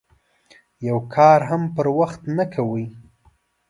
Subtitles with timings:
[0.87, 2.85] یو کار هم پر وخت نه کوي.